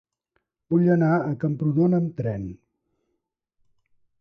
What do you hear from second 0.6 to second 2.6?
Vull anar a Camprodon amb tren.